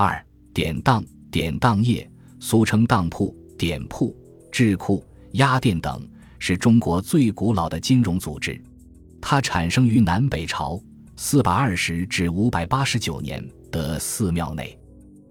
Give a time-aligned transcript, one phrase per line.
[0.00, 2.08] 二、典当、典当业，
[2.38, 4.16] 俗称当铺、典铺、
[4.48, 8.62] 智库、押店等，是中国最古老的金融组织。
[9.20, 10.80] 它产生于南北朝
[11.16, 14.78] 四百二十至五百八十九年的寺庙内。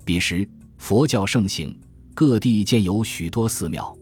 [0.03, 0.45] 彼时
[0.77, 1.73] 佛教盛行，
[2.13, 3.97] 各地建有许多寺庙。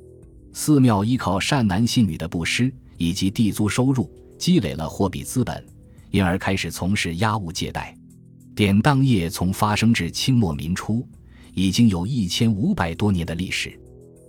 [0.52, 5.64] 寺庙依靠善男信女的布施以及地租收入，积累了货币资本，
[6.10, 7.96] 因而开始从事押物借贷。
[8.56, 11.06] 典当业从发生至清末民初，
[11.54, 13.78] 已经有一千五百多年的历史。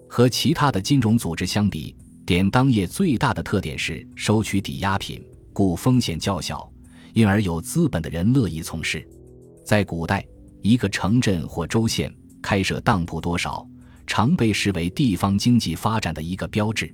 [0.08, 1.94] 和其他的金融组织相比，
[2.26, 5.24] 典当业最大的特点是收取抵押品。
[5.52, 6.68] 故风险较小，
[7.14, 9.08] 因而有资本的人乐意从事。
[9.64, 10.26] 在古代，
[10.60, 12.12] 一个城镇或州县
[12.42, 13.64] 开设当铺，多少
[14.08, 16.92] 常被视为地方经济发展的一个标志。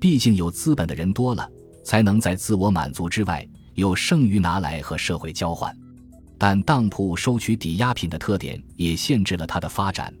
[0.00, 1.46] 毕竟有资本的人多了，
[1.84, 5.76] 才能在自我满足之外有剩余拿来和社会交换。
[6.42, 10.12] 但当铺收取抵押品的特点也限制了它的发展。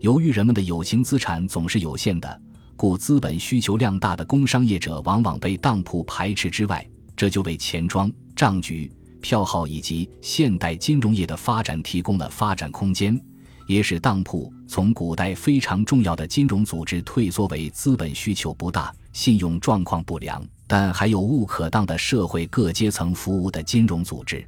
[0.00, 2.42] 由于人们的有形资产总是有限的，
[2.76, 6.86] 故资本需求量大的工商业者往往被当铺排斥之外。
[7.16, 13.18] 这就为钱庄、账局、票号以及现代金融业的发展提供了发展空间，
[13.66, 24.46] 也使当铺从古代非常重要的金融组织退缩为资本需求不大、信用状况不良，但还有物可当的社会各阶层服务的金融组织。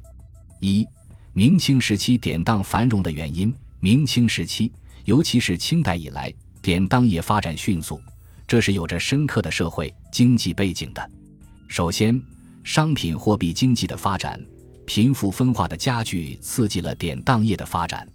[0.59, 0.87] 一、
[1.37, 3.53] 明清时期典当繁荣的原因。
[3.81, 4.71] 明清时期，
[5.03, 7.99] 尤其是清代以来，典当业发展迅速，
[8.47, 11.11] 这是有着深刻的社会经济背景的。
[11.67, 12.17] 首先，
[12.63, 14.41] 商品货币经济的发展，
[14.85, 18.07] 贫富分化的加剧，刺激了典当业的发展。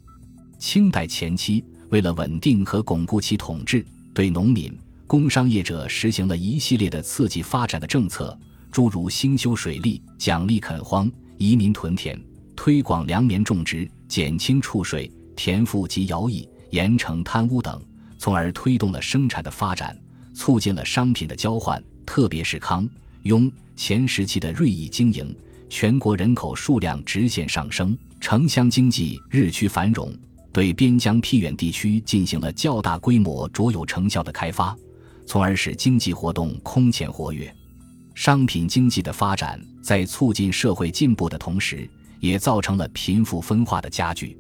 [0.58, 3.84] 清代前期，为了稳定和巩固其统治，
[4.14, 4.74] 对农民、
[5.06, 8.36] 工商业者实行了一系列的刺激发展的政策，
[8.72, 12.18] 诸如兴修水利、奖励垦荒、移民屯田、
[12.62, 17.82] 推广粮棉种植、减轻赋税、田赋及徭役、严惩贪污等，
[18.18, 19.98] 从而推动了生产的发展，
[20.34, 21.82] 促进了商品的交换。
[22.04, 22.86] 特别是康、
[23.22, 23.50] 雍。
[23.76, 25.34] 前时期的锐意经营，
[25.70, 30.12] 全国人口数量直线上升，城乡经济日趋繁荣，
[30.52, 34.76] 对边疆僻远地区进行了较大规模、卓有成效的开发，
[35.24, 37.50] 从而使经济活动空前活跃。
[38.14, 41.88] 商品经济的发展，在促进社会进步的同时，
[42.20, 44.38] 也造成了贫富分化的加剧。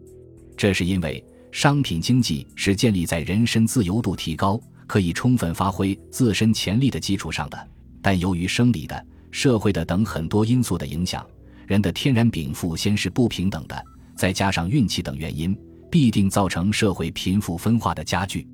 [0.56, 7.68] 这是因为商品经济是建立在人身自由度提高、可以充分发挥自身潜力的基础上的，
[8.00, 9.06] 但由于生理的。
[9.32, 11.24] 社会的等很多因素的影响，
[11.64, 13.80] 人的天然禀赋先是不平等的，
[14.16, 15.56] 再加上运气等原因，
[15.88, 18.44] 必定造成社会贫富分化的加剧。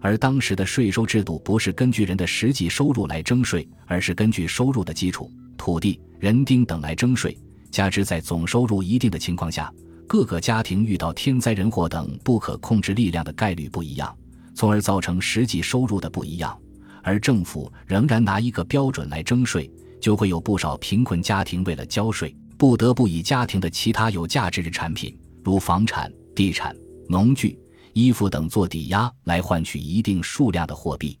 [0.00, 7.36] 而当时的税收制度不是根据人的实际收入来征税，而是根据收入的基础、土地、人丁等来征税。
[7.72, 9.72] 加之在总收入一定的情况下，
[10.06, 14.16] 各个家庭遇到天灾人祸等不可控制力量的概率不一样，
[14.54, 16.56] 从而造成实际收入的不一样。
[17.02, 19.68] 而政府仍然拿一个标准来征税。
[20.02, 26.74] 就会有不少贫困家庭为了交税，不得不以家庭的其他有价值的产品，如房产、地产、
[27.08, 27.56] 农具、
[27.92, 31.16] 衣服等做抵押，来换取一定数量的货币。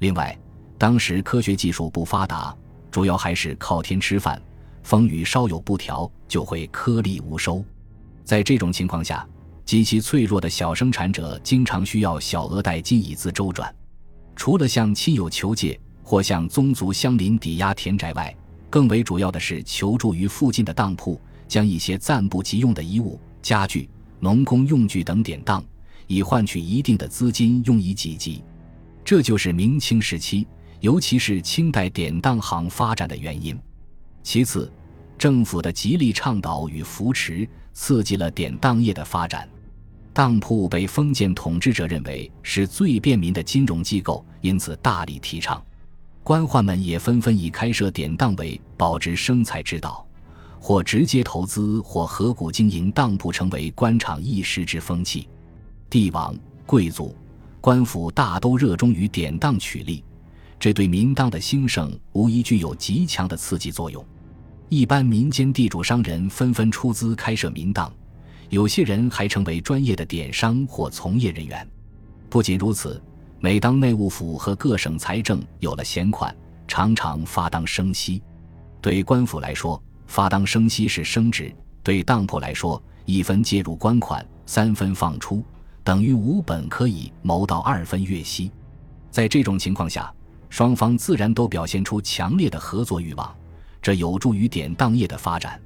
[0.00, 0.38] 另外，
[0.76, 2.54] 当时科学技术不发达，
[2.90, 4.38] 主要还是靠天吃饭，
[4.82, 7.64] 风雨稍有不调，就会颗粒无收。
[8.24, 9.26] 在这种情况下，
[9.64, 13.74] 极其脆弱的小生产者经常需要小额贷金以资周转，
[14.34, 15.78] 除了向亲友求借。
[16.02, 18.34] 或向宗族乡邻抵押田宅外，
[18.68, 23.88] 更为主要的是求助于附近的当铺，将一些暂不急用的衣物、家具、
[24.18, 25.64] 农工用具等典当，
[26.08, 28.42] 以换取一定的资金用以济急。
[29.04, 30.44] 这就是明清时期，
[30.80, 33.56] 尤其是清代典当行发展的原因。
[34.32, 34.70] 其次，
[35.18, 39.48] 政府的极力倡导与扶持，刺激了典当业的发展。
[40.12, 45.60] 当铺被封建统治者认为是最便民的金融机构，因此大力提倡。
[46.22, 50.06] 官宦们也纷纷以开设典当为保值生财之道，
[50.60, 55.28] 或直接投资，或合股经营当铺，成为官场一时之风气。
[55.90, 57.16] 帝王、贵族、
[57.60, 60.04] 官府大都热衷于典当取利，
[60.56, 64.06] 这对民当的兴盛无疑具有极强的刺激作用。
[64.70, 67.92] 一般民间地主商人纷纷出资开设民当，
[68.50, 71.68] 有些人还成为专业的典商或从业人员。
[72.30, 73.02] 不仅如此。
[73.42, 76.32] 每当内务府和各省财政有了闲款，
[76.68, 78.22] 常常发当生息。
[78.82, 81.46] 对官府来说，发当生息是升值；
[81.82, 85.42] 对当铺来说，一分介入官款，三分放出，
[85.82, 88.52] 等于五本可以谋到二分月息。
[89.10, 90.12] 在这种情况下，
[90.50, 93.34] 双方自然都表现出强烈的合作欲望，
[93.82, 95.60] 这有助于典当业的发展。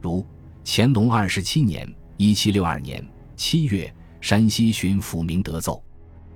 [0.00, 0.24] 如
[0.64, 3.04] 乾隆二十七年（一七六二年），
[3.36, 5.82] 七月，山西巡抚明德奏：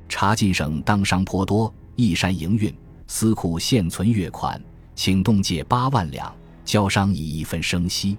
[0.09, 2.75] 查晋省当商颇多，一山营运，
[3.07, 4.61] 司库现存月款，
[4.95, 6.35] 请冻借八万两，
[6.65, 8.17] 交商以一分生息。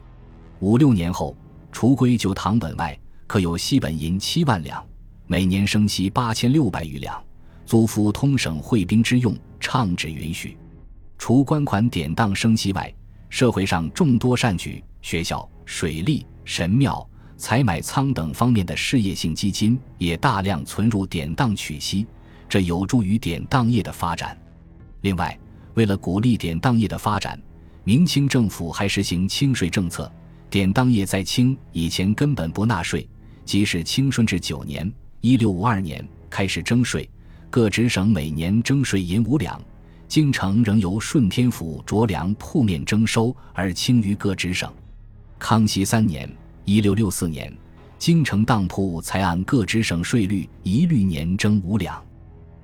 [0.60, 1.36] 五六年后，
[1.72, 2.98] 除归旧堂本外，
[3.28, 4.82] 可有息本银七万两，
[5.28, 7.22] 每年生息八千六百余两，
[7.66, 10.58] 租付通省会兵之用，畅旨允许。
[11.25, 12.94] 除官款典当生息外，
[13.30, 17.10] 社会上众多善举，学校、水利、神庙。
[17.38, 22.06] 采买仓等方面的事业性基金也大量存入典当取息，
[22.50, 24.38] 这有助于典当业的发展。
[25.00, 25.40] 另外，
[25.75, 27.42] 为了鼓励典当业的发展，
[27.86, 30.12] 明清政府还实行清税政策。
[30.50, 33.08] 典当业在清以前根本不纳税，
[33.46, 34.92] 即使清顺治九年
[35.22, 37.10] （一六五二年）开始征税，
[37.50, 39.58] 各直省每年征税银五两，
[40.13, 44.71] 京城仍由顺天府着粮铺面征收，而轻于各直省。
[45.39, 46.31] 康熙三年。
[46.65, 47.51] 一六六四年，
[47.98, 52.00] 京城当铺才按各直省税率一律年征五两。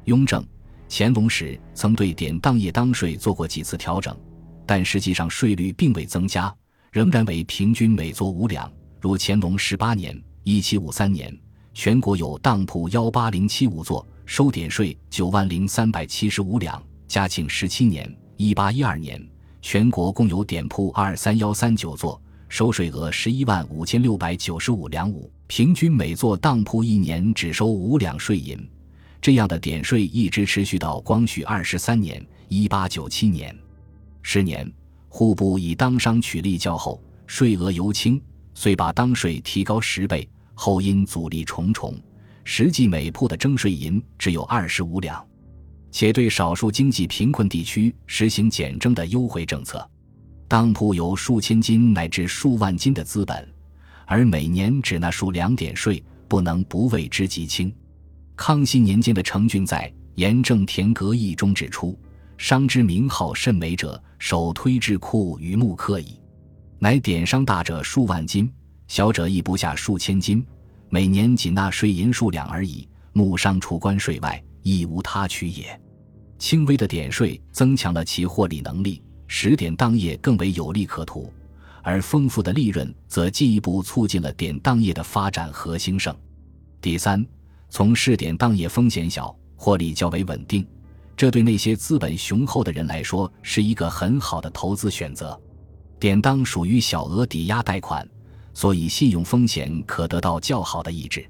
[0.04, 0.46] 雍正、
[0.88, 4.16] 乾隆时曾对典当业当税做过几次调整，
[4.68, 6.56] 但实际上税率并未增加，
[6.92, 8.72] 仍然为平均每座五两。
[9.02, 11.36] 如乾隆十八年（一七五三年），
[11.74, 16.80] 全国有当铺幺八零七五座，收典税九万零三百七十五两。
[17.10, 18.08] 嘉庆十七年
[18.38, 19.20] （一八一二年），
[19.64, 22.22] 全国共有典铺二三幺三九座。
[22.50, 28.56] 收税额十一万五千六百九十五两五，平均每座当铺一年只收五两税银，
[29.20, 33.58] 这样的点税一直持续到光绪二十三年（一八九七年）。
[34.22, 34.72] 十年，
[35.08, 38.22] 户部以当商取利较厚，税额尤轻，
[38.54, 40.30] 遂把当税提高十倍。
[40.54, 41.96] 后因阻力重重，
[42.44, 45.26] 实际每铺的征税银只有二十五两，
[45.92, 49.88] 且对少数经济贫困地区实行减征的优惠政策。
[50.48, 53.48] 当铺有数千金乃至数万金的资本，
[54.06, 57.72] 而每年只纳数两点税，不能不为之极轻。
[58.36, 61.98] 康熙年间的程俊在《严正田阁议》中指出
[62.38, 66.20] ：“商之名号甚美者，首推智库于木刻矣。
[66.80, 68.52] 乃典商大者数万金，
[68.88, 70.44] 小者亦不下数千金，
[70.90, 72.88] 每年仅纳税银数两而已。
[73.12, 74.42] 木商除关税外，
[74.78, 75.80] 亦无他取也。
[76.38, 79.02] 轻微的点税增强了其获利能力。”
[79.32, 81.32] 使典当业更为有利可图，
[81.84, 86.14] 而丰富的利润则进一步促进了典当业的发展和兴盛。
[86.82, 87.24] 第三，
[87.70, 90.66] 从事典当业风险小，获利较为稳定，
[91.16, 95.40] 这对那些资本雄厚的人来说是一个很好的投资选择。
[96.00, 98.10] 典当属于小额抵押贷款，
[98.52, 101.24] 所以信用风险可得到较好的抑制。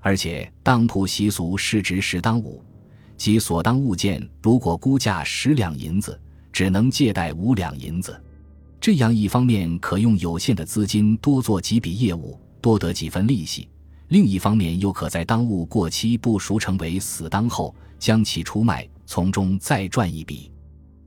[0.00, 2.62] 而且当铺习俗市值十当五，
[3.20, 6.18] 即所当物件如果估价十两银子。
[6.52, 8.20] 只能借贷五两银子，
[8.80, 13.68] 这样一方面可用有限的资金多做几笔业务，多得几分利息；
[14.08, 20.50] 另一方面又可在当物过期不赎成为死当后，将其出卖，从中再赚一笔。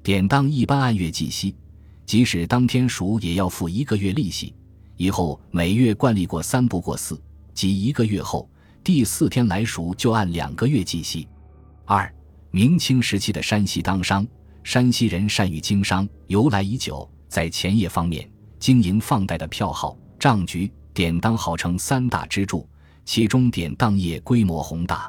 [0.02, 1.54] 典当一般按月计息，
[2.06, 4.54] 即使当天赎也要付一个月利息。
[4.96, 7.22] 以后每月惯例过三不过四，
[7.54, 8.50] 即一个月后
[8.82, 11.28] 第四天来赎就按两个月计息。
[11.94, 12.12] 二，
[12.50, 14.26] 明清时期的山西当商。
[14.64, 17.08] 山西人善于经商，由来已久。
[17.30, 22.68] 在钱业方面，经营放贷的票号、账局、典当号称三大支柱，
[23.06, 25.08] 其中典当业规模宏大，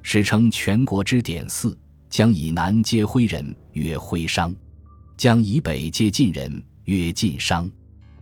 [0.00, 1.76] 史称全国之典四。
[2.08, 4.54] 将以南皆徽人，曰徽商；
[5.16, 7.68] 将以北皆晋人，曰晋商。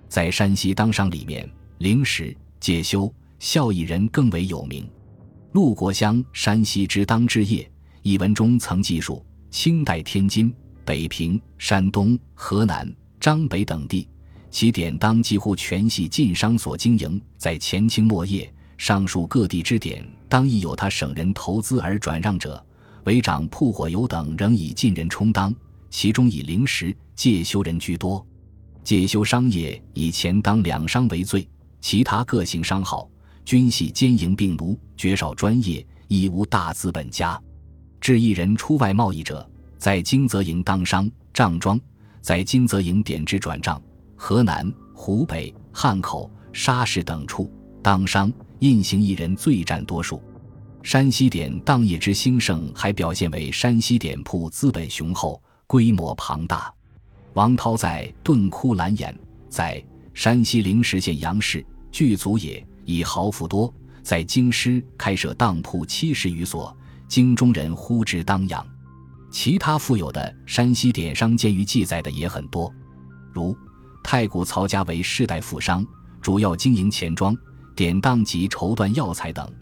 [0.08, 4.90] 在山西当商里面，灵石、介休、孝义人更为有名。
[5.52, 7.64] 陆国香《山西之当之业》
[8.02, 9.24] 一文中曾记述。
[9.50, 10.54] 清代天津、
[10.84, 12.88] 北平、山东、河南、
[13.18, 14.08] 张北等地，
[14.48, 17.20] 其典当几乎全系晋商所经营。
[17.36, 22.64] 在前清末叶，上述各地之典当亦有他省人投资而转让者，
[23.06, 25.52] 为长铺火油等仍以晋人充当，
[25.90, 28.24] 其中以灵石、介休人居多。
[28.84, 31.46] 介休商业以钱当两商为最，
[31.80, 33.10] 其他各姓商号
[33.44, 37.40] 均系兼营并奴，绝少专业，亦无大资本家。
[38.00, 41.78] 致一人出外贸易者，在金泽营当商、账庄，
[42.22, 43.80] 在金泽营点支转账。
[44.16, 47.50] 河南、湖北、汉口、沙市等处
[47.82, 50.22] 当商、印行一人最占多数。
[50.82, 56.72] 山西典当业之兴盛，还表现为山西典铺资本雄厚、规模庞大。
[57.34, 59.12] 王涛在《顿窟兰言》
[59.48, 59.82] 在
[60.14, 66.74] 山西灵石县杨氏具足也，以豪富多，在京师开设当铺七十余所。
[67.10, 68.64] 京中人呼之当阳，
[69.32, 72.72] 其他富有的山西典商鉴于记载的也很多，
[73.32, 73.54] 如
[74.00, 75.84] 太谷曹家为世代富商，
[76.20, 77.36] 主要经营钱庄，
[77.74, 79.52] 典当及绸缎药材等，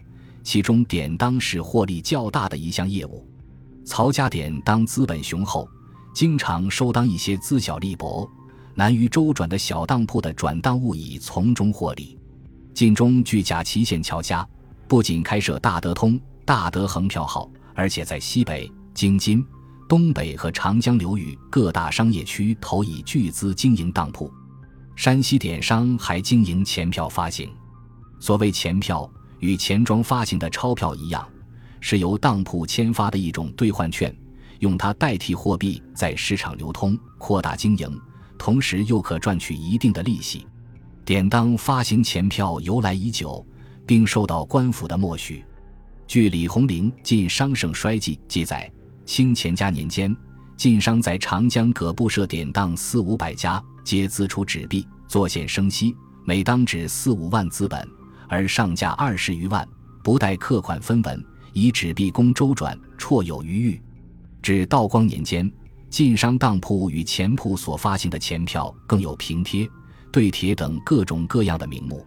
[0.43, 3.27] 其中典当是获利较大的一项业务。
[3.83, 5.67] 曹家典当资本雄厚，
[6.13, 8.29] 经常收当一些资小利薄、
[8.75, 12.15] 难于周转的小当铺的转当物，以从中获利。
[12.75, 14.47] 晋中据贾祁县乔家，
[14.87, 19.45] 不仅开设大德通、大德恒票号，而且在西北、京津、
[19.87, 24.33] 东北和长江流域各大商业区投以巨资经营当铺。
[24.95, 27.47] 山西典商还经营钱票发行。
[28.19, 31.23] 所谓钱票，与钱庄发行的钞票一样。
[31.81, 34.11] 是由当铺签发的一种兑换券，
[34.57, 38.01] 用它代替货币在市场流通，扩大经营，
[38.39, 40.47] 同时又可赚取一定的利息。
[41.05, 43.45] 典当发行钱票由来已久，
[43.85, 45.45] 并受到官府的默许。
[46.09, 48.67] 据李鸿龄《晋商盛衰记》记载，
[49.05, 50.17] 清乾嘉年间，
[50.57, 57.87] 晋商在长江各部设典当四五百家，皆资出纸币，作现生息，每当纸四五万资本，
[58.27, 59.63] 而上价二十余万，
[60.03, 61.23] 不带客款分文。
[61.53, 63.79] 以纸币供周转，绰有余裕。
[64.41, 65.51] 至道光年间，
[65.91, 69.69] 晋商当铺与钱铺所发行的钱票更有平贴、
[70.11, 72.03] 对贴等各种各样的名目。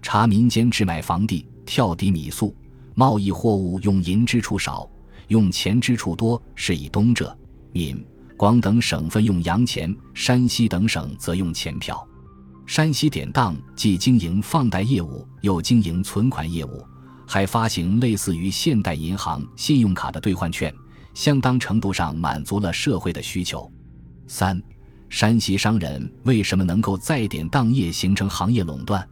[0.00, 2.56] 查民间置买房地、跳抵米粟，
[2.94, 4.88] 贸易货物用银之处少，
[5.28, 7.36] 用钱之处多，是以东浙、
[7.72, 8.04] 闽、
[8.36, 12.06] 广等省份用洋钱，山西等省则用钱票。
[12.66, 16.84] 山西典当既经营放贷业务，又经营存款业务。
[17.26, 20.72] 还发行类似于现代银行信用卡的兑换券，
[21.14, 23.70] 相当程度上满足了社会的需求。
[24.26, 24.62] 三，
[25.08, 29.06] 山西商人为什么能够在典当业形成行业垄断？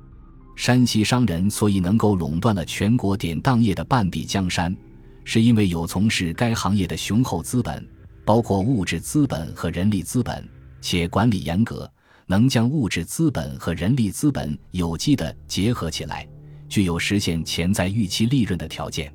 [0.55, 4.77] 山西商人所以能够垄断了全国典当业的半壁江山，
[5.25, 7.87] 是因为有从事该行业的雄厚资本，
[8.25, 10.47] 包括物质资本和人力资本，
[10.81, 11.91] 且管理严格，
[12.27, 16.29] 能将物质资本和人力资本有机的结合起来。
[16.69, 19.13] 具有实现潜在预期利润的条件。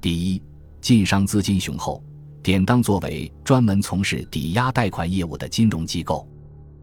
[0.00, 0.42] 第一，
[0.80, 2.02] 晋商资金雄厚，
[2.42, 6.28] 典当作为专门从事抵押贷款业务的金融机构，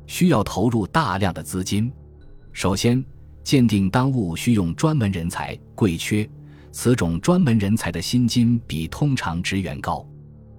[0.08, 1.92] 需要投入大量的资金。
[2.51, 3.04] 首先，
[3.48, 6.30] 鉴定当务需用专门人才，贵缺，
[6.74, 10.06] 此种专门人才的薪金比通常职员高，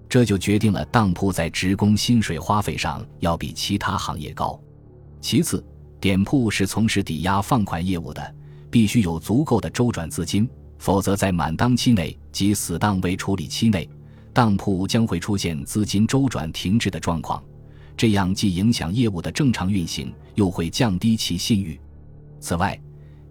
[0.09, 4.59] 这就决定了当铺在职工薪水花费上要比其他行业高。
[5.21, 5.63] 其次，
[6.01, 8.35] 典铺是从事抵押放款业务的。
[8.71, 13.87] 必须有足够的周转资金，否则在满当期内及死当未处理期内，
[14.33, 17.45] 当铺将会出现资金周转停滞的状况，
[17.99, 21.79] 这样既影响业务的正常运行，又会降低其信誉。
[22.41, 22.79] 此外，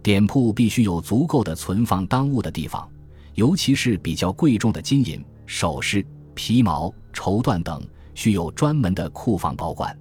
[0.04, 2.90] 店铺必须有足够的存放当物的地方，
[3.36, 7.82] 尤其是比较贵重的金银、首饰、皮毛、绸缎等，
[8.14, 9.98] 需有专门的库房保管。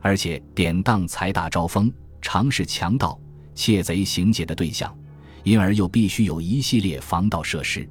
[0.00, 3.18] 而且，典当财大招风，常是强盗。
[3.54, 4.96] 窃贼行劫的对象，
[5.42, 7.88] 因而又必须有一系列防盗设施。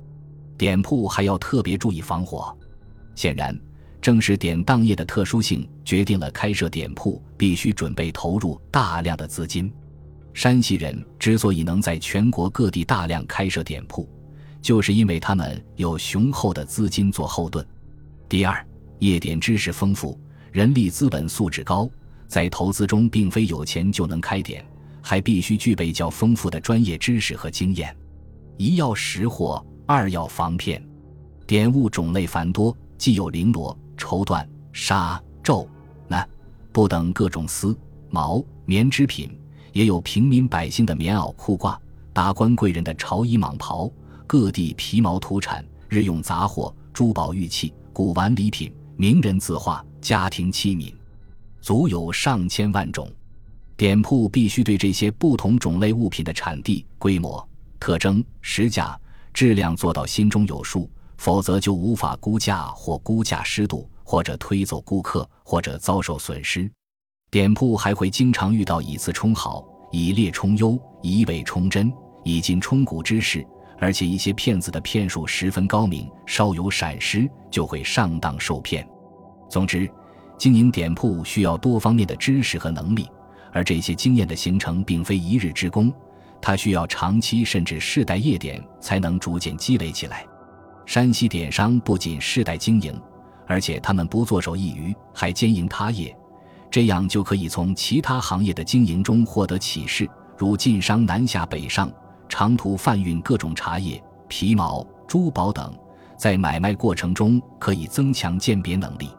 [0.57, 2.57] 典铺还要特别注意防火。
[3.15, 3.53] 显然，
[3.99, 9.69] 正是典当业的特殊性决定了开设典铺必须准备投入大量的资金。
[10.37, 14.07] 山西人之所以能在全国各地大量开设店铺，
[14.61, 17.65] 就是因为他们有雄厚的资金做后盾。
[18.29, 18.63] 第二，
[18.99, 20.15] 夜店知识丰富，
[20.51, 21.89] 人力资本素质高，
[22.27, 24.63] 在投资中并非有钱就能开店。
[25.01, 27.97] 还必须具备较丰富的专业知识和经验，
[28.57, 30.79] 一要识货，二要防骗。
[31.47, 35.67] 典物种类繁多，既有绫罗、绸缎、纱、绉、
[36.07, 36.23] 襢、
[36.71, 37.75] 布等各种丝、
[38.11, 39.35] 毛、棉织品，
[39.77, 41.77] 也有平民百姓的棉袄裤褂，
[42.11, 43.87] 达官贵人的朝衣蟒袍，
[44.25, 50.91] 各地皮毛土产、日用杂货、珠宝玉器、古玩礼品、名人字画、家庭器皿，
[51.61, 53.07] 足有上千万种。
[53.75, 57.47] 店铺必须对这些不同种类物品的产地、规模、
[57.79, 58.99] 特征、实价、
[59.31, 66.67] 质量做到心中有数，否则就无法估价或估价失度，或者推走顾客，或者遭受损失。
[67.29, 71.91] 店铺还会经常遇到以次充好、以劣充优、以伪充真、
[72.23, 73.45] 以金充古之事，
[73.79, 78.87] 而且一些骗子的骗术十分高明，稍有闪失就会上当受骗。
[79.49, 79.89] 总之，
[80.37, 83.07] 经营店铺需要多方面的知识和能力。
[83.51, 85.91] 而这些经验的形成并非一日之功，
[86.41, 90.25] 它需要长期甚至世代业点才能逐渐积累起来。
[90.85, 92.97] 山西点商不仅世代经营，
[93.47, 96.16] 而且他们不坐守一隅，还兼营他业，
[96.69, 101.91] 这样就可以从其他行业的经营中获得启示，如晋商南下北上，
[102.27, 105.73] 长途贩运各种茶叶、皮毛、珠宝等，
[106.17, 109.09] 在买卖过程中可以增强鉴别能力。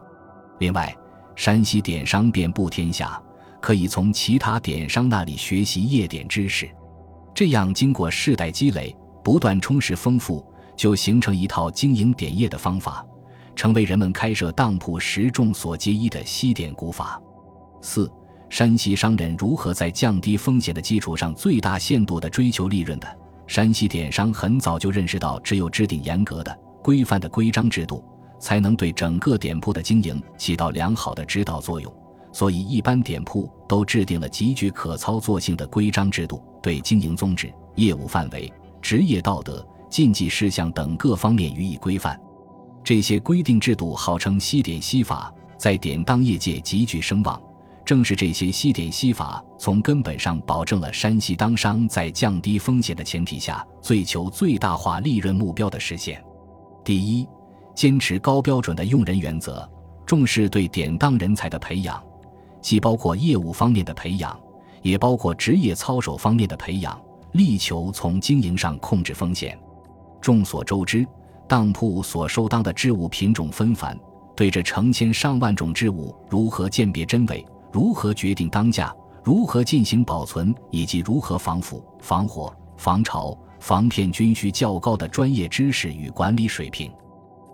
[0.59, 0.95] 另外，
[1.35, 3.21] 山西典商遍布天下。
[3.61, 6.65] 可以从其他典商那里学习夜典知识，
[7.33, 10.41] 这样经过世代积累，不断充实丰富，
[10.77, 13.05] 就形成一套经营点业的方法，
[13.57, 17.21] 成为人们开设当铺时众所皆依的西点古法。
[17.81, 18.11] 四、
[18.49, 23.07] 山西商人如何在降低风险的基础上最大限度地追求利润的？
[23.47, 28.03] 山西点商很早就认识到，只有制定严格的、规范的规章制度，
[28.39, 31.91] 才能对整个店铺的经营起到良好的指导作用。
[32.31, 42.19] 所以，一般店铺都制定了极具可操作性的规章制度，对经营宗旨、业务范围、职业道德、禁忌事项等各方面予以规范。
[42.83, 47.41] 这些规定制度号称“西点西法”，在典当业界极具声望。
[47.89, 56.23] 正是这些西点西法，从根本上保证了山西当商在降低风险的前提下，追求最大化利润目标的实现。
[56.85, 57.27] 第一，
[57.73, 59.67] 坚持高标准的用人原则，
[60.05, 61.99] 重视对典当人才的培养。
[62.61, 64.39] 既包括业务方面的培养，
[64.83, 69.57] 也包括职业操守方面的培养，力求从经营上控制风险。
[70.21, 71.03] 众所周知，
[71.47, 73.99] 当铺所收当的织物品种纷繁，
[74.35, 86.91] 对这成千上万种织物如何鉴别真伪、如何决定当价、如何进行保存，以及如何防腐、防火、防潮、防骗，均需较高的专业知识与管理水平。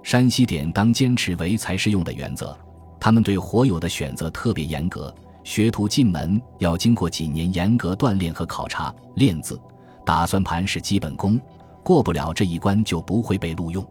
[0.03, 2.57] 山西典当坚持唯才是用的原则。
[3.00, 9.60] 他们对火友的选择特别严格，学徒进门要经过几年严格锻炼和考察，练字、
[10.05, 11.39] 打算盘是基本功，
[11.84, 13.86] 过不了这一关就不会被录用。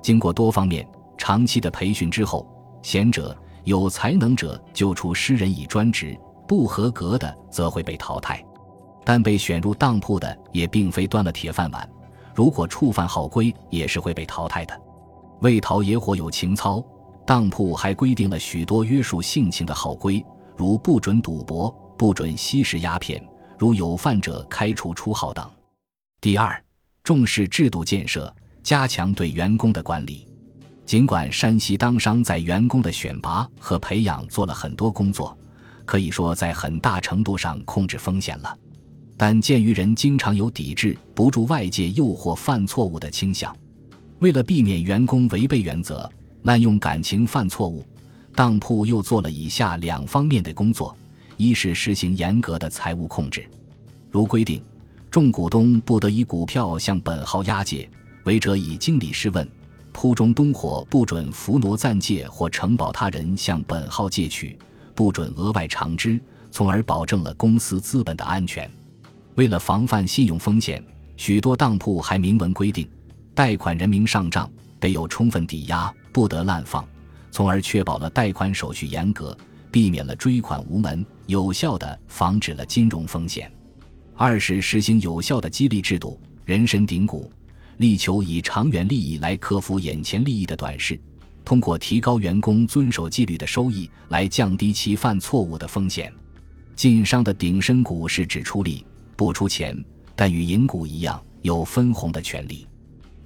[0.00, 2.46] 经过多方面、长期的培训之后，
[2.82, 3.36] 贤者、
[3.68, 8.42] 有才能者就出诗人以专职，不合格的则会被淘汰。
[9.04, 11.86] 但被选入当铺的也并非端了铁饭碗，
[12.34, 14.74] 如果触犯好规，也是会被淘汰的。
[15.42, 16.82] 为讨野火有情操。
[17.26, 20.24] 当铺还规定了许多约束性情的好规，
[20.56, 23.22] 如不准赌博、不准吸食鸦片，
[23.58, 25.46] 如有犯者开除出号等。
[26.22, 26.58] 第二，
[27.04, 30.26] 重视制度建设，加强对员工的管理。
[30.88, 35.36] 尽管山西当商在员工的选拔和培养做了很多工作，
[35.84, 38.56] 可以说在很大程度上控制风险了，
[39.14, 43.54] 但鉴于人经常有抵制不住外界诱惑犯错误的倾向，
[44.20, 46.10] 为了避免员工违背原则。
[46.44, 47.84] 滥用感情犯错误，
[48.34, 50.96] 当铺又做了以下两方面的工作：
[51.36, 53.44] 一是实行严格的财务控制，
[54.10, 54.62] 如规定，
[55.10, 57.86] 众股东不得以股票向本号押借，
[58.24, 59.44] 违者以经理试问；
[60.00, 64.56] 铺中东火不准伏挪暂借或承保他人向本号借取，
[64.94, 66.20] 不准额外偿支，
[66.52, 68.70] 从而保证了公司资本的安全。
[69.34, 70.80] 为了防范信用风险，
[71.16, 72.88] 许多当铺还明文规定，
[73.34, 75.92] 贷款人名上账得有充分抵押。
[76.12, 76.86] 不得滥放，
[77.32, 79.36] 从而确保了贷款手续严格，
[79.68, 83.50] 避免了追款无门，有效的防止了金融风险。
[84.14, 87.28] 二是实行有效的激励制度，人身顶股，
[87.78, 91.00] 力求以长远利益来克服眼前利益的短视，
[91.44, 96.12] 通过提高员工遵守纪律的收益来降低其犯错误的风险。
[96.74, 98.84] 晋商的顶身股是只出力
[99.16, 99.76] 不出钱，
[100.14, 102.66] 但与银股一样有分红的权利，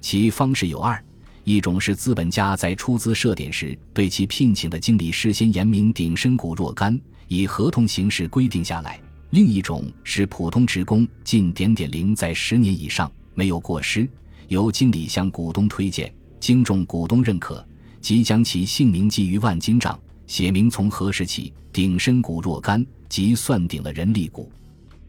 [0.01, 1.03] 其方式有二。
[1.43, 8.93] 一种是资本家在出资设点时，对其聘请的经理事先言明顶身股若干，以合同形式规定下来；
[9.31, 14.07] 另一种是普通职工近点点零在十年以上没有过失，
[14.47, 17.65] 由经理向股东推荐，经众股东认可，
[18.01, 24.51] 即将其姓名记于万金账，写明从何时起顶身股若干，即算顶了人力股。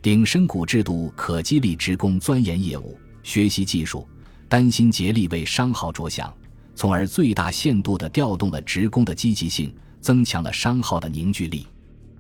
[0.01, 4.07] 顶身股制度可激励职工钻研业务、学习技术。
[4.47, 6.33] 担心竭力为商号着想，
[6.77, 11.66] 从而最大限度地调动了职工的积极性，增强了商号的凝聚力。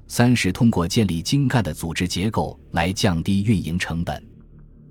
[0.08, 4.20] 三是通过建立精干的组织结构来降低运营成本。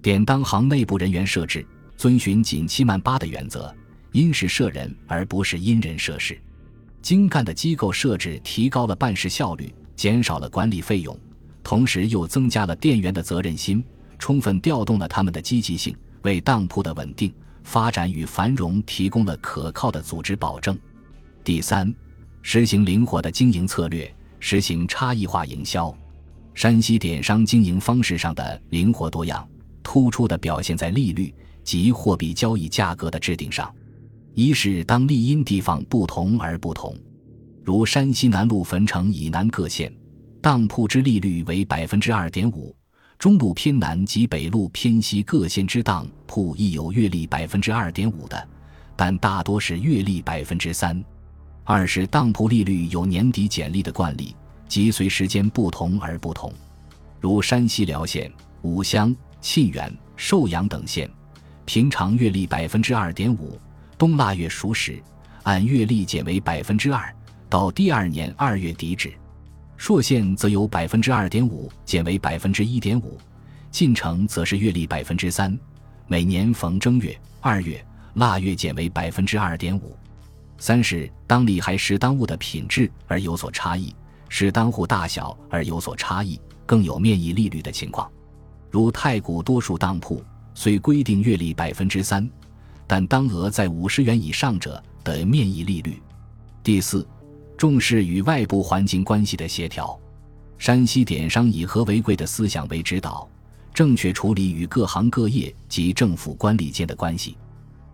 [0.02, 1.66] 典当行内部人员设置
[1.98, 3.74] 遵循紧七慢八的原则，
[4.12, 6.40] 因事设人而不是因人设事。
[7.02, 11.18] 精干的机构设置提高了办事效率，减少了管理费用，
[11.64, 13.84] 同时又增加了店员的责任心，
[14.18, 15.96] 充分调动了他们的积极性。
[16.24, 20.80] 为当铺的稳定发展与繁荣提供了可靠的组织保证。
[21.44, 21.94] 第三，
[22.42, 25.94] 实行灵活的经营策略，实行差异化营销。
[26.54, 29.46] 山西点商经营方式上的灵活多样，
[29.84, 33.74] 突出的表现在利率及货币交易价格的制定上。
[34.34, 36.96] 一是当利因地方不同而不同，
[37.64, 39.94] 如山西南路汾城以南各县，
[40.42, 42.76] 当铺之利率为百分之二点五。
[43.20, 48.48] 中路偏南及北路偏西各县之当铺亦有月利百分之二点五的，
[48.98, 51.02] 但大多是月利百分之三。
[51.64, 54.36] 二是当铺利率有年底减利的惯例，
[54.68, 56.52] 即随时间不同而不同。
[57.22, 58.30] 如山西辽县、
[58.64, 61.10] 五乡、沁源、寿阳等县，
[61.66, 63.60] 平常月例百分之二点五，
[63.98, 65.02] 冬腊月熟时，
[65.44, 67.14] 按月例减为百分之二，
[67.50, 69.14] 到第二年二月底止。
[69.78, 73.18] 朔县则由百分之二点五减为百分之一点五，
[73.72, 75.58] 晋城则是月例百分之三，
[76.08, 79.98] 每年逢正月、二月、腊月减为百分之二点五。
[80.58, 83.94] 三是当里还是当物的品质而有所差异，
[84.30, 88.10] 食当户大小而有所差异，更有面议利率的情况。
[88.70, 90.24] 如太谷多数当铺
[90.64, 92.26] 虽规定月利百分之三，
[92.88, 96.02] 但当额在五十元以上者得面议利率。
[96.64, 97.06] 第四，
[97.58, 100.00] 重视与外部环境关系的协调。
[100.58, 103.30] 山西典商以和为贵的思想为指导，
[103.74, 107.36] 正确处理与各行各业及政府官吏间的关系，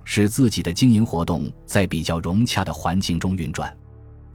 [0.04, 3.76] 使自己的经营活动在比较融洽的环境中运转。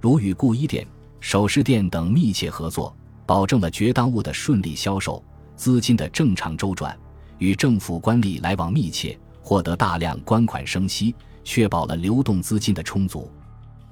[0.01, 0.85] 如与故衣店、
[1.21, 5.23] 首饰店等密切合作，保证了绝当物的顺利销售。
[5.55, 6.99] 资金的正常周转，
[7.39, 13.31] 与政府官吏来往密切，获得大量官款生息，确保了流动资金的充足。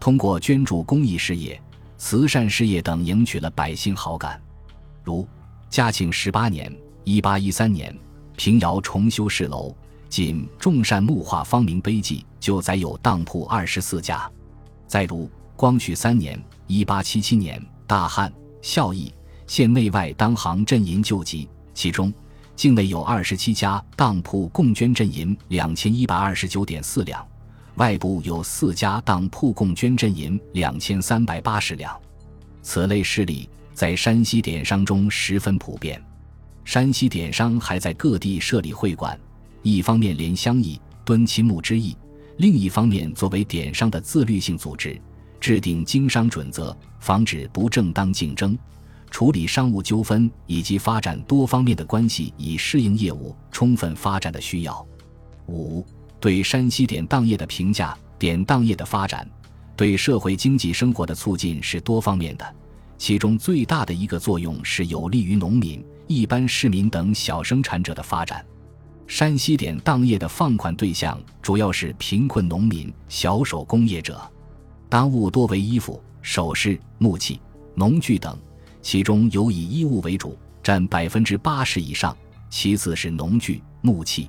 [0.01, 1.61] 通过捐助公益事业、
[1.97, 4.41] 慈善事业等，赢取了百姓好感。
[5.05, 5.27] 如
[5.69, 6.75] 嘉庆十八年
[7.05, 7.97] （一八一三年），
[8.37, 9.75] 平遥重修市楼，
[10.09, 14.31] 仅众善木画方明碑记就载有当铺二十四家。
[14.87, 19.13] 再如光绪三年（一八七七年），大汉孝义。
[19.47, 22.11] 县内外当行镇银救济，其中
[22.63, 27.27] 境内有二十七家当铺共捐镇银两千一百二十九点四两，
[27.75, 31.93] 外部有四家当铺共捐镇银两千三百八十两。
[32.63, 36.01] 此类事例在山西典商中十分普遍。
[36.65, 39.19] 山西典商还在各地设立会馆，
[39.63, 41.97] 一方面联乡义、敦亲睦之意，
[42.37, 44.97] 另一方面作为典商的自律性组织，
[45.41, 48.57] 制定经商准则，防止不正当竞争。
[49.13, 54.85] 处理商务纠纷以及发展多方面的关系，以适应业务充分发展的需要。
[55.49, 55.85] 五、
[56.19, 59.29] 对山西典当业的评价：典当业的发展
[59.77, 62.55] 对社会经济生活的促进是多方面的，
[62.97, 68.43] 其中最大的一个作用是有利于农民、一般市民等小生产者的发展。
[69.07, 74.19] 山西典当业的放款对象主要是贫困农民、小手工业者，
[74.89, 77.39] 当物多为衣服、首饰、木器、
[77.75, 78.35] 农具等。
[78.83, 82.15] 其中有以衣物为主，占百分之八十以上，
[82.51, 84.29] 其次是农具、木器。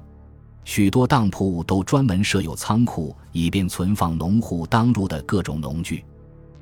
[0.63, 6.05] 许多当铺都专门设有仓库，以便存放农户当入的各种农具。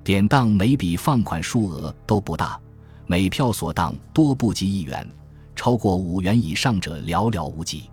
[0.04, 2.60] 典当每笔放款数额都不大，
[3.06, 5.08] 每票所当多不及一元，
[5.56, 7.84] 超过五元以上者寥寥无几。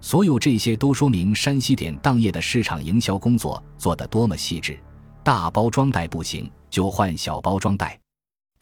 [0.00, 4.78] 所有这些都说明山西典当业的市场营销工作做得多么细致。
[5.22, 8.01] 大包装袋不行，就换小包装袋。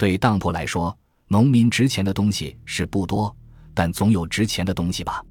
[0.01, 3.31] 对当铺来说，农民值钱的东西是不多，
[3.71, 5.23] 但总有值钱的东西吧，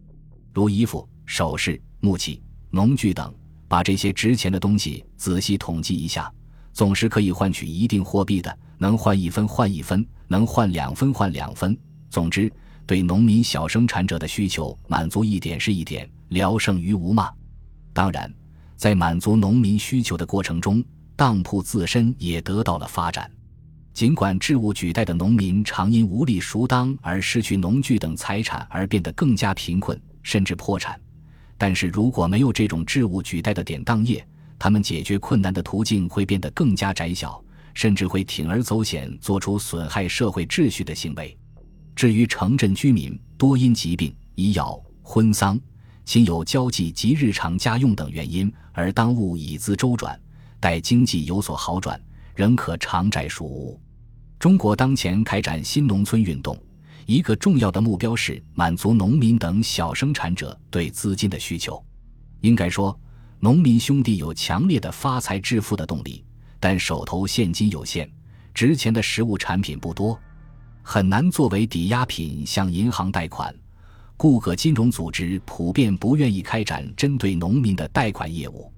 [0.55, 3.35] 如衣服、首饰、木器、农具等。
[3.67, 6.33] 把这些值钱的东西仔细统计一下，
[6.73, 8.57] 总是可以换取一定货币的。
[8.79, 11.77] 能换一分换一分，能换两分换两分。
[12.09, 12.49] 总之，
[12.87, 17.29] 对农民小生产者的需求满足一点是一点，聊胜于无嘛。
[17.93, 18.33] 当然，
[18.77, 20.81] 在满足农民需求的过程中，
[21.17, 23.29] 当铺自身也得到了发展。
[23.93, 30.99] 尽管置物举贷的农民常因无力赎当而失去农具等财产而变得更加贫困，甚至破产，
[31.59, 34.27] 但是如果没有这种置物举贷的典当业，
[34.59, 37.43] 他们解决困难的途径会变得更加窄小，
[37.75, 41.37] 甚至会铤而走险，做出损害社会秩序的行为。
[41.95, 45.61] 至于城镇居民，多因疾病、医药、婚丧、
[46.07, 50.19] 亲友交际及日常家用等原因而当务以资周转，
[50.59, 52.01] 待经济有所好转。
[52.41, 53.79] 仍可偿债赎物。
[54.39, 56.59] 中国当前开展新农村运动，
[57.05, 61.85] 一个重要的目标是满足农民等小生产者对资金的需求。
[62.41, 62.99] 应该说，
[63.41, 66.25] 农民兄弟有强烈的发财致富的动力，
[66.59, 68.11] 但手头现金有限，
[68.55, 70.19] 值钱的实物产品不多，
[70.81, 73.55] 很难作为抵押品向银行贷款，
[74.17, 78.73] 故各金融组织普遍不愿意开展针对农民的贷款业务。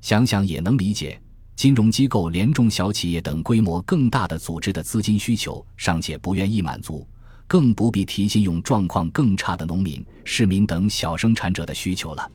[0.00, 1.20] 想想也能理解。
[1.60, 7.06] 金融机构连中小企业等规模更大的组织的资金需求尚且不愿意满足，
[7.46, 12.32] 更不必提信用状况更差的农民、市民等小生产者的需求了。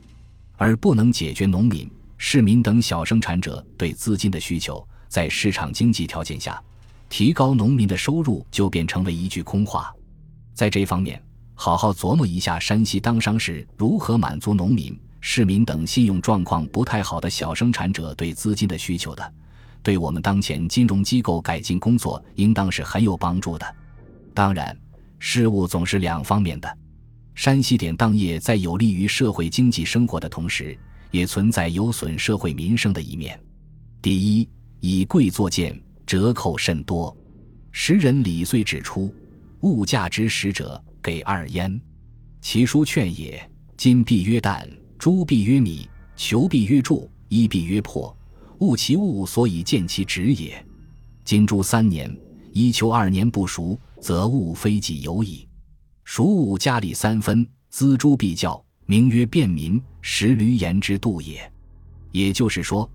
[0.56, 6.62] 而不能解决农民、市民等小生产者对资金的需求，在市场经济条件下，
[7.08, 9.92] 提高农民的收入就变成为一句空话。
[10.54, 11.20] 在这方面，
[11.52, 14.96] 好好琢磨一下山西当商是如何满足农民。
[15.28, 19.34] 市民等信用状况不太好的小生产者对资金的需求的，
[19.82, 23.74] 对我们当前金融机构改进工作应当是很有帮助的。
[24.32, 24.78] 当然，
[25.18, 26.78] 事物总是两方面的，
[27.34, 30.78] 山西典当业在有利于社会经济生活的同时，
[31.10, 33.38] 也存在有损社会民生的一面。
[34.00, 37.14] 第一，以贵作贱，折扣甚多。
[37.72, 39.12] 时人李遂指出
[39.62, 41.78] ：“物价之实者，给二焉。
[42.40, 44.64] 其书劝也：金币曰旦，
[44.98, 48.14] 珠必曰米，裘必曰柱，衣必曰破。
[48.58, 50.64] 物其物，所以见其值也。
[51.24, 52.14] 金珠三年，
[52.52, 55.46] 衣裘二年不熟，则物非己有矣。
[56.04, 61.52] 熟物加里三分，锱铢必较，名曰便民，食驴言之度也。
[62.12, 62.88] 也就是说，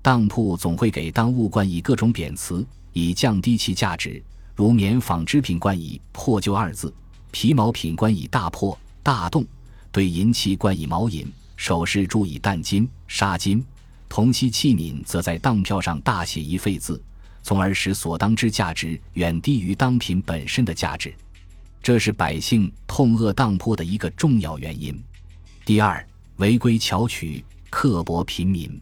[0.00, 4.20] 当铺总会给当物冠以各种贬词。”以降低其价值，
[4.56, 6.92] 如棉纺织品冠以“破旧”二字，
[7.30, 9.46] 皮毛品冠以“大破”“大动”，
[9.92, 11.24] 对银器冠以“毛银”，
[11.58, 13.62] 首饰注以“淡金”“纱金”，
[14.08, 17.02] 铜锡器皿则在当票上大写一废字，
[17.42, 21.12] 从而使所当之价值远低于当品本身的价值。
[21.82, 24.96] 这是百姓痛恶当铺的一个重要原因。
[25.64, 28.80] 第二，违规巧取，刻薄平民。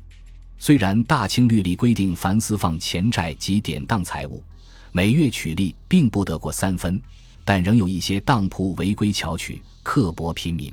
[0.59, 4.45] 虽然大清律例规定，凡私放钱债及典当财物，
[4.93, 7.01] 每月取利并不得过三分，
[7.43, 10.71] 但仍有一些当铺违规巧取，刻薄平民。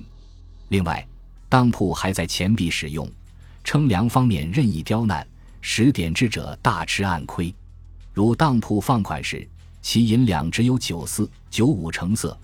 [0.68, 1.06] 另外，
[1.54, 3.08] 当铺还在钱币使用、
[3.64, 5.24] 称量方面任意刁难，
[5.62, 7.54] 使点制者大吃暗亏。
[8.12, 9.48] 如当铺放款时，
[9.80, 12.36] 其银两只有九四、九五成色，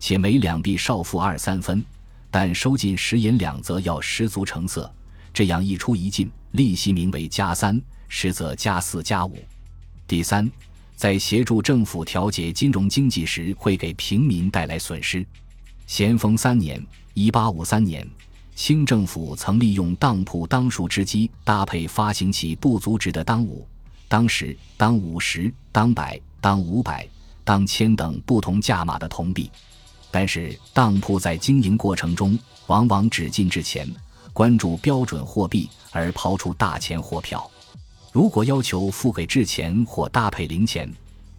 [0.00, 1.80] 且每两币少付二三分，
[2.28, 4.92] 但收进十银两则要十足成色。
[5.32, 9.38] 这样一出一进，利息名为加三，实则加四加五。
[10.08, 10.50] 第三，
[10.96, 15.24] 在协助政府调节金融经济时，会给平民带来损失。
[15.86, 18.04] 咸丰三年（一八五三年），
[18.56, 23.68] 清政府曾利用当铺当数之机，搭配发行其不足值的当五、
[24.08, 27.06] 当十、当五十、当百、当五百、
[27.44, 29.50] 当千等不同价码的铜币。
[30.10, 33.86] 但是，当铺在经营过程中，往往只进制钱。
[34.32, 37.50] 关注标准货币而抛出大钱货票，
[38.10, 40.90] 如果要求付给制钱或搭配零钱，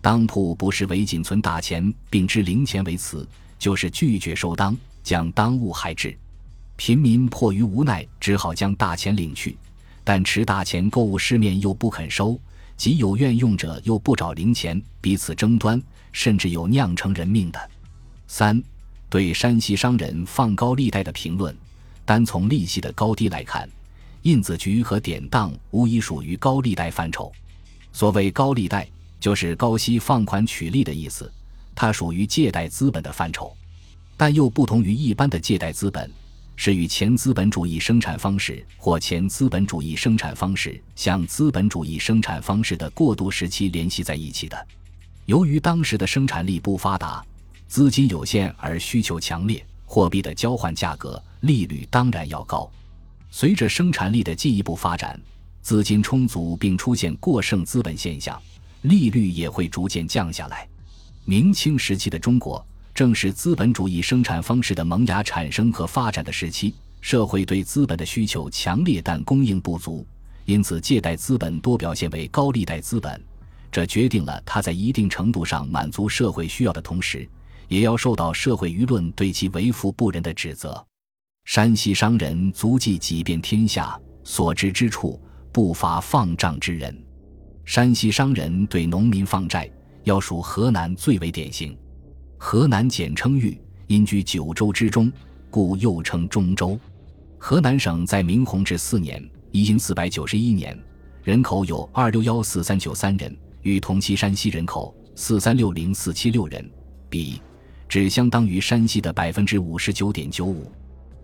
[0.01, 3.27] 当铺不是为仅存大钱并支零钱为词，
[3.57, 6.15] 就是拒绝收当，将当物害制。
[6.77, 9.57] 平民迫于无奈，只好将大钱领去，
[10.03, 12.39] 但持大钱购物市面又不肯收，
[12.77, 17.69] 即有愿用者又不找零钱，彼此争端，甚至有酿成人命的。
[18.27, 18.61] 三，
[19.09, 21.53] 对山西商人放高利贷的评论。
[22.05, 23.67] 单从利息的高低来看，
[24.21, 27.31] 印子局和典当无疑属于高利贷范畴。
[27.91, 28.87] 所谓高利贷，
[29.19, 31.29] 就是高息放款取利的意思，
[31.73, 33.51] 它属于借贷资本的范畴，
[34.15, 36.09] 但又不同于一般的借贷资本，
[36.57, 44.67] 是与前资本主义生产方式或前资本主义生产方式向资本主义生产方式的过渡时期联系在一起的。
[45.27, 47.23] 由于当时的生产力不发达，
[47.67, 49.65] 资金有限而需求强烈。
[49.85, 52.69] 货币的交换价格利率当然要高，
[53.31, 55.17] 随着生产力的进一步发展，
[55.61, 58.37] 资金充足并出现过剩资本现象，
[58.81, 60.67] 利率也会逐渐降下来。
[61.23, 62.65] 明清时期的中国
[62.97, 70.03] 正是资本主义生产方式的萌芽产生和发展的时期，社会对资本的需求强烈，但供应不足，
[70.45, 73.23] 因此借贷资本多表现为高利贷资本，
[73.71, 77.29] 这决定了它在一定程度上满足社会需要的同时。
[77.67, 80.83] 也要受到社会舆论对其为富不仁的指责。
[81.45, 86.99] 山西商人足迹几遍天下，所至之处不乏放账之人。
[87.63, 89.69] 山西商人对农民放债，
[90.03, 91.77] 要数河南最为典型。
[92.37, 95.11] 河南简称豫，因居九州之中，
[95.49, 96.79] 故又称中州。
[97.37, 100.77] 河南省在明弘治四年（一四百九十一年），
[101.23, 106.69] 人口有二六幺四三九三人，与同期山西人口四三六零四七六人
[107.09, 107.41] 比。
[107.89, 110.69] 只相当于山西的百分之五十九点九五。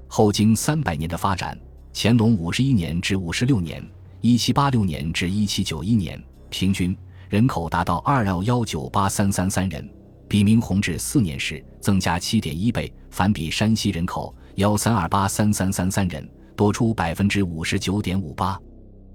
[0.07, 1.57] 后经三百年的发展，
[1.93, 3.85] 乾隆五十一年至五十六年
[4.21, 6.95] （一七八六年至一七九一年），平均
[7.29, 9.89] 人口达到二幺幺九八三三三人，
[10.33, 18.59] 比明弘治四年时增加七点一倍，反比山西人口幺三二八三三三三人多出百分之五十九点五八。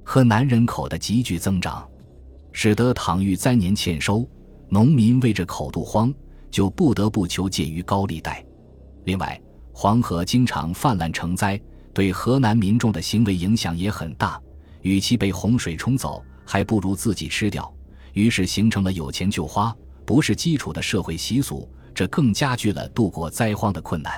[0.04, 1.84] 河南人口的急剧增长，
[2.52, 4.24] 使得唐遇灾年欠收，
[4.68, 6.14] 农民为着口度荒。
[6.52, 8.42] 就不得不求借于高利贷。
[9.02, 9.38] 另外，
[9.72, 11.60] 黄河经常泛滥成灾，
[11.92, 14.40] 对河南民众的行为影响也很大。
[14.82, 17.74] 与其被洪水冲走，还不如自己吃掉。
[18.12, 19.76] 于是形成了有钱就花，
[20.08, 24.10] 不是基础的社会习俗，这更加剧了度过灾荒的困难。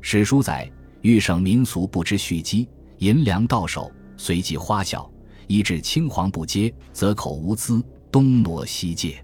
[0.00, 5.06] 史书载，豫省民俗不知蓄积，银粮到手随即花销，
[5.46, 9.22] 以致青黄不接，则口无资，东挪西借。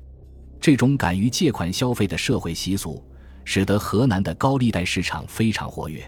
[0.60, 3.02] 这种敢于借款消费的社会习俗，
[3.42, 6.06] 使得河南的高利贷市场非常活跃。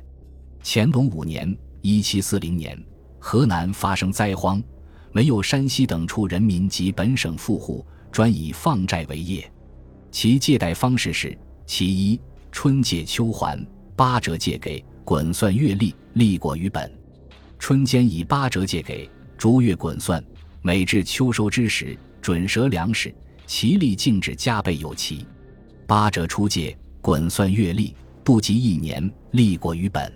[0.62, 2.78] 乾隆五年（一七四零年），
[3.18, 4.62] 河南发生灾荒，
[5.10, 7.82] 没有山西等处人民及本省富户，
[8.12, 9.50] 专以放债为业。
[10.10, 13.58] 其借贷方式是：其一，春借秋还，
[13.94, 16.90] 八折借给，滚算月利，利过于本。
[17.58, 20.22] 春间以八折借给，逐月滚算，
[20.62, 23.14] 每至秋收之时，准赊粮食，
[23.46, 25.26] 其利净至加倍有期。
[25.86, 30.12] 八折出借，滚算月利，不及一年，利过于本。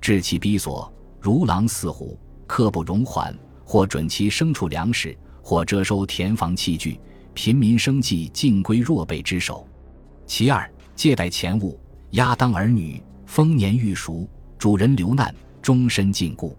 [0.00, 7.00] 至其逼所，如狼似虎，刻不容缓，或准其牲畜粮食，或征收田房器具，
[7.34, 9.66] 贫民生计尽归弱辈之手。
[10.24, 11.78] 其二，借贷钱物，
[12.12, 16.54] 押当儿女，丰年欲熟，主人流难，终身禁锢。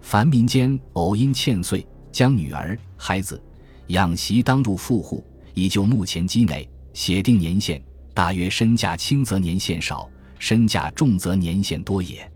[0.00, 3.42] 凡民间偶因欠岁，将女儿、孩子、
[3.88, 7.82] 养媳当入富户，以就目前积累，写定年限，
[8.14, 12.30] 大约身价轻则年限少，身价重则年限多也。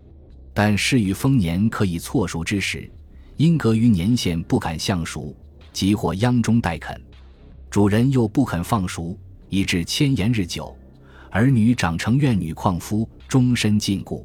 [0.53, 2.89] 但事于丰年可以错熟之时，
[3.37, 5.35] 因隔于年限不敢相熟，
[5.73, 7.01] 即或央中待肯，
[7.75, 10.73] 主人又不肯放赎，以致千言日久，
[11.29, 14.23] 儿女长成怨女旷夫，终身禁锢。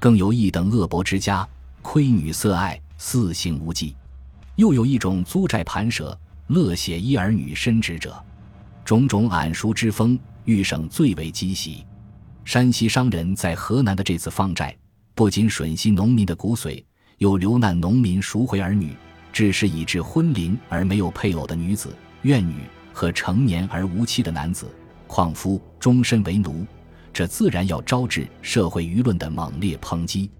[0.00, 1.48] 更有一等恶薄之家。
[1.82, 3.94] 亏女色爱，四行无忌；
[4.56, 8.20] 又有一种租债盘蛇，乐写一儿女身职者，
[8.84, 11.86] 种种谙熟之风，欲省最为积习。
[12.44, 14.76] 山西商人在河南的这次放债，
[15.14, 16.82] 不仅吮吸农民的骨髓，
[17.18, 18.96] 又流难农民赎回儿女，
[19.32, 24.70] 致使已至婚龄而没有配偶的女子、怨女和成年而无妻的男子、
[25.06, 26.66] 矿夫，终身为奴。
[27.12, 30.30] 这自然要招致社会舆论的猛烈抨击。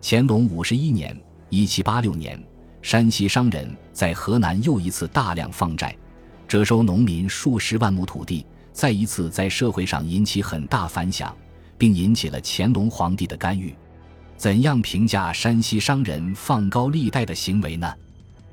[0.00, 1.18] 乾隆五十一年
[1.50, 2.40] （一七八六年），
[2.80, 5.96] 山西商人在河南又一次大量放债，
[6.46, 11.34] 折收农民数十万亩土地，再一次在社会上引起很大反响，
[11.76, 13.74] 并引起了乾隆皇帝的干预。
[14.36, 17.92] 怎样评价山西商人放高利贷的行为呢？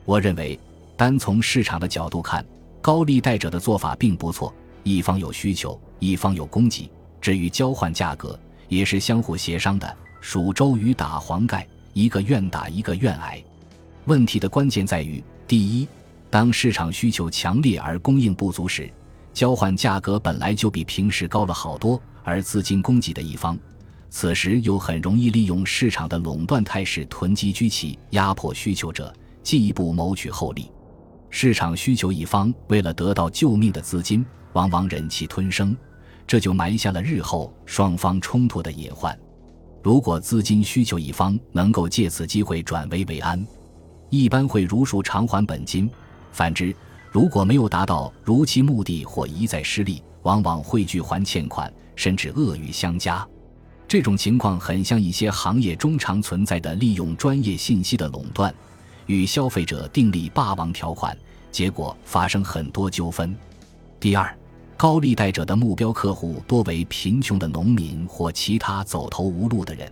[0.05, 0.59] 我认为，
[0.97, 2.43] 单从市场的角度看，
[2.81, 4.53] 高利贷者的做法并不错。
[4.83, 6.89] 一方有需求，一方有供给，
[7.19, 9.97] 至于交换价格，也是相互协商的。
[10.21, 13.41] 蜀周瑜打黄盖，一个愿打，一个愿挨。
[14.05, 15.87] 问题的关键在于：第一，
[16.29, 18.91] 当市场需求强烈而供应不足时，
[19.33, 23.57] 交换价格本来就比平时高了好多，而资金供给的一方，
[24.09, 29.13] 此时又很容易利用市场的垄断态势囤积居奇，压迫需求者，
[29.43, 30.71] 进一步谋取厚利。
[31.29, 35.75] 市场需求一方为了得到救命的资金，往往忍气吞声，
[36.25, 39.17] 这就埋下了日后双方冲突的隐患。
[39.81, 43.45] 如果资金需求一方能够借此机会转危为安，
[44.09, 45.87] 一般会如数偿还本金；
[46.31, 46.75] 反之，
[47.11, 53.25] 如果没有达到如期目的或一再失利，往往会拒还欠款，甚至恶语相加。
[53.87, 58.53] 这种情况很像一些行业中常存在的利用专业信息的垄断，
[59.09, 61.17] 与消费者订立霸王条款，
[61.51, 63.35] 结果发生很多纠纷。
[63.99, 64.33] 第二。
[64.77, 69.91] 高利贷者的目标客户多为贫穷的农民或其他走投无路的人，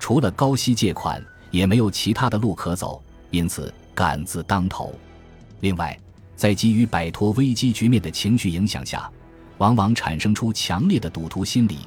[0.00, 4.92] 除了高息借款，也没有其他的路可走，因此敢字当头。
[5.60, 5.96] 另外，
[6.34, 9.08] 在急于摆脱危机局面的情绪影响下，
[9.58, 11.78] 往往产生出强烈的赌徒心理，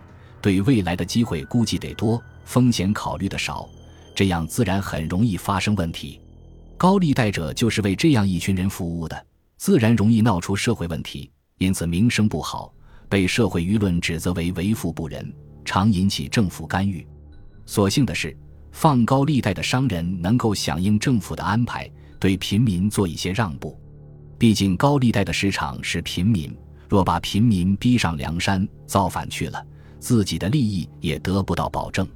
[0.42, 3.68] 对未来的机会估计得多，风险考虑的少，
[4.16, 6.21] 这样自然很容易发生问题。
[6.82, 11.30] 高利贷者就是为这样一群人服务的，自然容易闹出社会问题。
[11.60, 12.74] 因此名声不好，
[13.08, 15.32] 被社会舆论指责为为富不仁，
[15.64, 17.08] 常引起政府干预。
[17.68, 18.36] 所幸的是，
[18.72, 21.88] 放高利贷的商人能够响应政府的安排，
[22.20, 23.80] 对平民做一些让步。
[24.40, 26.52] 毕竟高利贷的市场是平民，
[26.90, 29.64] 若把平民逼上梁山，造反去了，
[30.00, 32.08] 自己的利益也得不到保证。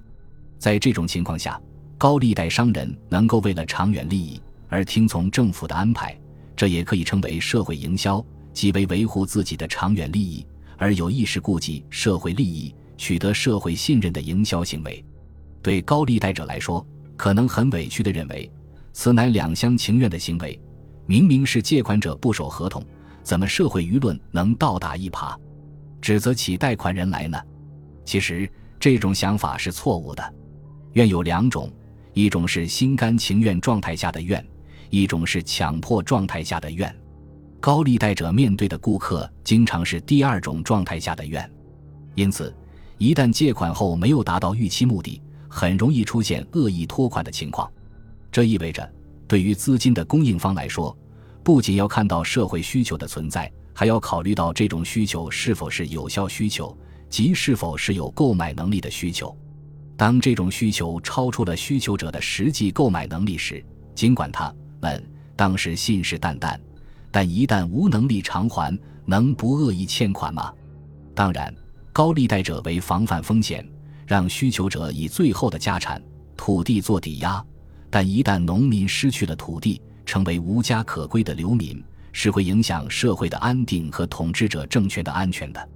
[0.58, 1.62] 在这种情况下，
[2.00, 6.18] 高利贷商人能够为了长远利益而听从政府的安排，
[6.56, 8.24] 这也可以称为社会营销。
[8.54, 10.48] 即为维护自己的长远利益
[10.78, 15.04] 而有意识顾及社会利益、取得社会信任的营销行为，
[15.62, 16.88] 对高利贷者来说，
[17.18, 18.50] 可能很委屈地认为，
[18.94, 20.58] 此乃两厢情愿的行为。
[21.06, 22.82] 明明是借款者不守合同，
[23.24, 25.38] 怎么社会舆论能倒打一耙，
[26.00, 27.38] 指责起贷款人来呢？
[28.06, 30.34] 其实这种想法是错误的。
[30.94, 31.70] 愿有两种，
[32.14, 34.42] 一种是心甘情愿状态下的愿，
[34.96, 36.94] 一种是强迫状态下的愿。
[37.60, 41.52] 高利贷者面对的顾客经常是第二种状态下的愿，
[42.14, 42.56] 因此，
[42.98, 47.70] 一旦借款后没有达到预期目的，很容易出现恶意拖款的情况。
[48.32, 48.90] 这意味着，
[49.28, 50.96] 对于资金的供应方来说，
[51.44, 56.78] 不仅要看到社会需求的存在，还要考虑到这种需求是否是有效需求，
[57.10, 59.36] 即是否是有购买能力的需求。
[59.98, 63.66] 当这种需求超出了需求者的实际购买能力时，
[63.96, 64.54] 尽管他
[64.86, 65.04] 们
[65.36, 66.60] 当时信誓旦旦，
[67.10, 70.54] 但一旦无能力偿还，能不恶意欠款吗？
[71.16, 71.52] 当然，
[71.92, 73.68] 高利贷者为防范风险，
[74.06, 76.00] 让需求者以最后的家产
[76.38, 77.44] 土地做抵押，
[77.90, 85.70] 但一旦农民失去了土地，成为无家可归的流民，是会影响社会的安定和统治者政权的安全的。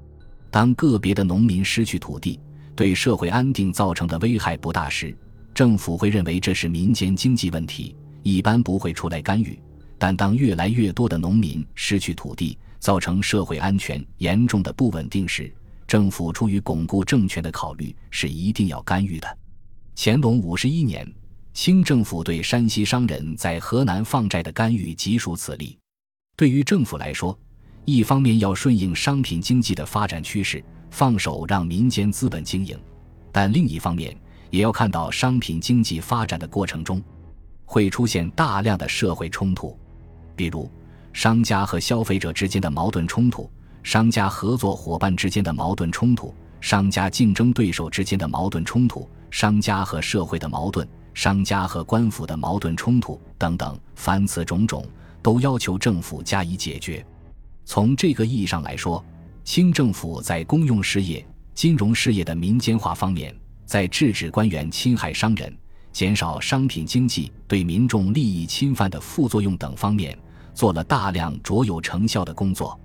[0.51, 2.39] 当个别的农民失去土地，
[2.75, 5.15] 对社会安定造成的危害不大时，
[5.53, 7.95] 政府会认为这是民间经济问题，
[8.35, 9.59] 一般不会出来干预。
[9.97, 15.53] 但当越来越多的农民失去土地，造成社会安全严重的不稳定时，
[15.85, 19.37] 政府出于巩固政权的考虑，是一定要干预的。
[19.95, 21.05] 乾隆五十一年，
[21.53, 25.77] 清政府对山西商人在河南放债的干预即属此例。
[26.37, 27.37] 对于政府来说，
[27.83, 30.63] 一方面要顺应商品经济的发展趋势。
[30.91, 32.75] 放手让民间资本经营，
[33.31, 34.17] 但另一方面
[34.49, 36.99] 也要看到商品经济发展的过程中，
[37.71, 39.77] 会出现大量的社会冲突，
[40.35, 40.67] 比如
[41.13, 43.47] 商家和消费者之间的矛盾冲突，
[43.83, 54.83] 商家合作伙伴之间的矛盾冲突，商家竞争对手之间的矛盾冲突，商家和社会的矛盾，商家和官府的矛盾冲突等等，凡此种种，
[55.21, 57.05] 都要求政府加以解决。
[57.65, 59.05] 从这个意义上来说。
[59.45, 65.51] 清政府在公用事业、金融事业的民间化方面，在制止官员侵害商人、
[65.91, 70.17] 减少商品经济对民众利益侵犯的副作用等方面，
[70.53, 72.79] 做了大量卓有成效的工作。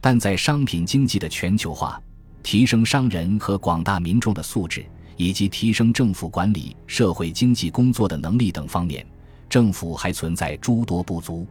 [0.00, 2.00] 但在商品经济的全球化、
[2.42, 4.84] 提升商人和广大民众的素质，
[5.16, 9.06] 以及提升政府管理社会经济工作的能力等方面，
[9.48, 11.46] 政府还存在诸多不足。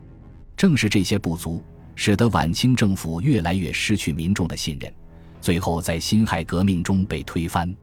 [0.57, 1.63] 正是这些不足。
[2.01, 4.89] 使得晚清政府越来越失去民众的信任，
[5.41, 7.75] 最后在辛亥革命中被推翻。